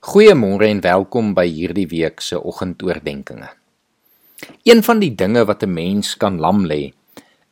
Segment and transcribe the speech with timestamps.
[0.00, 3.50] Goeiemôre en welkom by hierdie week se oggendoordenkings.
[4.64, 6.94] Een van die dinge wat 'n mens kan lam lê,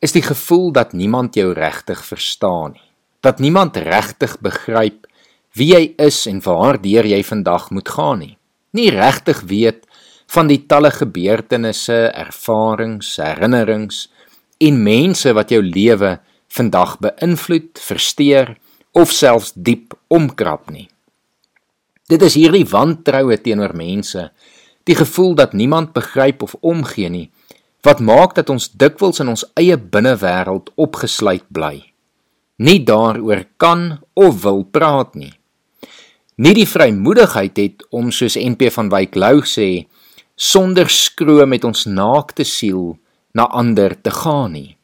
[0.01, 2.89] is die gevoel dat niemand jou regtig verstaan nie.
[3.21, 5.05] Dat niemand regtig begryp
[5.53, 8.37] wie jy is en waardeur jy vandag moet gaan nie.
[8.71, 9.85] Nie regtig weet
[10.27, 14.09] van die talle gebeurtenisse, ervarings, herinnerings
[14.57, 18.57] en mense wat jou lewe vandag beïnvloed, versteur
[18.91, 20.89] of selfs diep omkrap nie.
[22.09, 24.31] Dit is hierdie wantroue teenoor mense,
[24.89, 27.27] die gevoel dat niemand begryp of omgee nie,
[27.85, 31.75] wat maak dat ons dikwels in ons eie binnewêreld opgesluit bly.
[32.59, 35.31] Nie daaroor kan of wil praat nie.
[36.39, 39.85] Nie die vrymoedigheid het om soos NP van Wyk Lou sê,
[40.35, 42.97] sonder skroom met ons naakte siel
[43.35, 44.77] na ander te gaan nie.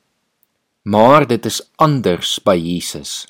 [0.85, 3.23] Maar dit is anders by Jesus.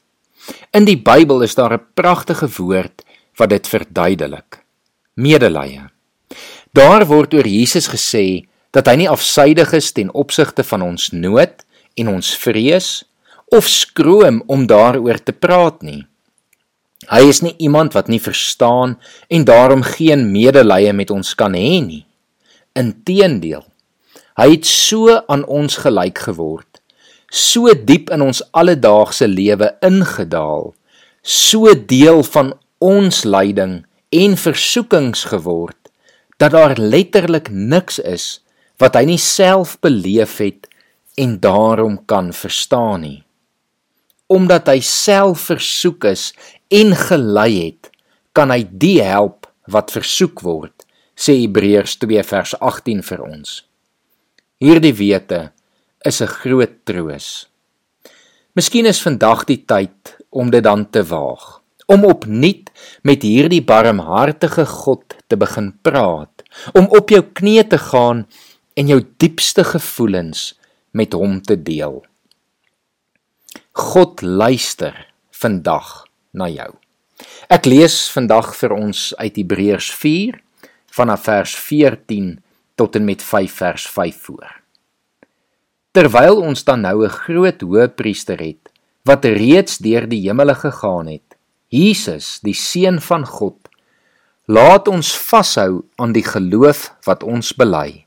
[0.75, 3.05] In die Bybel is daar 'n pragtige woord
[3.39, 4.61] wat dit verduidelik.
[5.13, 5.83] Medelee.
[6.75, 11.63] Daar word oor Jesus gesê dat hy nie afsydig is ten opsigte van ons nood
[11.95, 13.05] en ons vrees
[13.55, 16.03] of skroom om daaroor te praat nie.
[17.05, 18.97] Hy is nie iemand wat nie verstaan
[19.29, 22.03] en daarom geen medelee met ons kan hê nie.
[22.75, 23.63] Inteendeel,
[24.35, 26.81] hy het so aan ons gelyk geword,
[27.31, 30.73] so diep in ons alledaagse lewe ingedaal,
[31.23, 32.51] so deel van
[32.85, 33.79] ons lyding
[34.13, 35.89] en versoekings geword
[36.37, 38.25] dat daar letterlik niks is
[38.81, 40.67] wat hy nie self beleef het
[41.17, 43.21] en daarom kan verstaan nie.
[44.27, 46.29] Omdat hy self versoek is
[46.73, 47.89] en gelei het
[48.35, 53.59] kan hy die help wat versoek word sê Hebreërs 2 vers 18 vir ons.
[54.61, 55.51] Hierdie wete
[56.03, 57.47] is 'n groot troos.
[58.53, 62.71] Miskien is vandag die tyd om dit dan te waag om opnuut
[63.03, 66.43] met hierdie barmhartige God te begin praat,
[66.73, 68.25] om op jou knieë te gaan
[68.75, 70.53] en jou diepste gevoelens
[70.91, 72.01] met hom te deel.
[73.75, 74.95] God luister
[75.35, 76.71] vandag na jou.
[77.51, 80.39] Ek lees vandag vir ons uit Hebreërs 4
[80.95, 82.37] vanaf vers 14
[82.79, 84.51] tot en met 5 vers 5 voor.
[85.95, 88.71] Terwyl ons dan nou 'n groot hoëpriester het
[89.03, 91.34] wat reeds deur die hemele gegaan het,
[91.73, 93.57] Jesus, die seun van God,
[94.45, 98.05] laat ons vashou aan die geloof wat ons bely.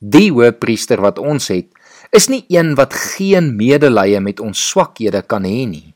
[0.00, 1.68] Die hoëpriester wat ons het,
[2.10, 5.94] is nie een wat geen medelee met ons swakhede kan hê nie.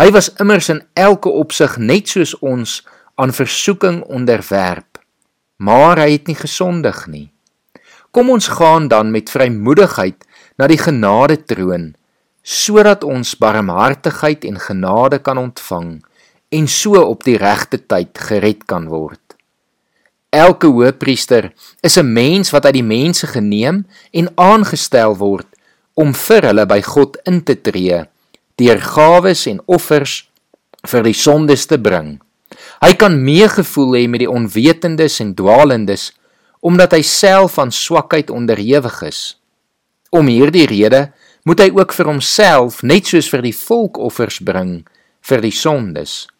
[0.00, 2.80] Hy was immers in elke opsig net soos ons
[3.20, 4.98] aan versoeking onderwerp,
[5.60, 7.28] maar hy het nie gesondig nie.
[8.12, 10.24] Kom ons gaan dan met vrymoedigheid
[10.56, 11.92] na die genadetroon
[12.42, 16.00] sodat ons barmhartigheid en genade kan ontvang
[16.52, 19.20] en so op die regte tyd gered kan word.
[20.32, 25.48] Elke hoëpriester is 'n mens wat uit die mense geneem en aangestel word
[25.94, 28.04] om vir hulle by God in te tree
[28.56, 30.28] deur gawes en offers
[30.86, 32.20] vir die sondes te bring.
[32.80, 36.12] Hy kan meegevoel hê met die onwetendes en dwaalendes
[36.60, 39.36] omdat hy self aan swakheid onderhewig is.
[40.10, 41.12] Om hierdie rede
[41.44, 44.84] moet hy ook vir homself net soos vir die volk offers bring
[45.20, 46.31] vir die sondes.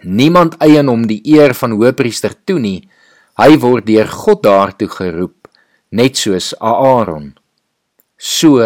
[0.00, 2.80] Niemand eien hom die eer van hoëpriester toe nie.
[3.36, 5.48] Hy word deur God daartoe geroep,
[5.92, 7.34] net soos Aaron.
[8.16, 8.60] So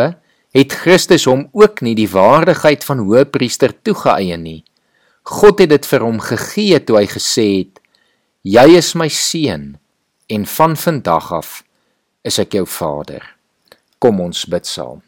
[0.56, 4.62] het Christus hom ook nie die waardigheid van hoëpriester toegeëien nie.
[5.26, 7.80] God het dit vir hom gegee toe hy gesê het:
[8.42, 9.76] "Jy is my seun
[10.30, 11.64] en van vandag af
[12.22, 13.22] is ek jou Vader."
[13.98, 15.05] Kom ons bid saam.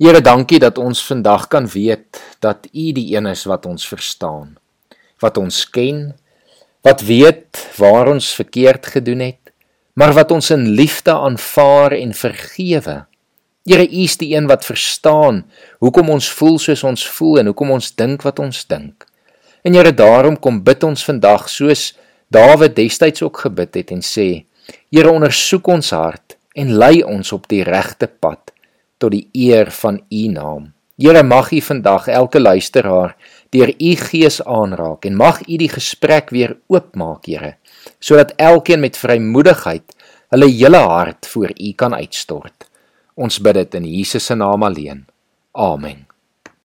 [0.00, 4.54] Here, dankie dat ons vandag kan weet dat U die een is wat ons verstaan,
[5.20, 6.14] wat ons ken,
[6.80, 9.52] wat weet waar ons verkeerd gedoen het,
[9.92, 13.02] maar wat ons in liefde aanvaar en vergewe.
[13.68, 15.44] Here, U is die een wat verstaan
[15.84, 19.04] hoekom ons voel soos ons voel en hoekom ons dink wat ons dink.
[19.62, 21.92] En Here, daarom kom bid ons vandag soos
[22.32, 24.46] Dawid destyds ook gebid het en sê:
[24.88, 28.51] Here, ondersoek ons hart en lei ons op die regte pad
[29.02, 30.70] tot die eer van U naam.
[31.02, 33.16] Here mag U vandag elke luisteraar
[33.50, 37.56] deur U Gees aanraak en mag U die gesprek weer oopmaak, Here,
[37.98, 39.96] sodat elkeen met vrymoedigheid
[40.32, 42.70] hulle hele hart voor U kan uitstort.
[43.14, 45.04] Ons bid dit in Jesus se naam alleen.
[45.52, 46.11] Amen.